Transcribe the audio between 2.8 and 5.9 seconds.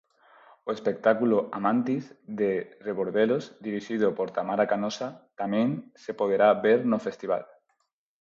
Rebordelos, dirixido por Tamara Canosa, tamén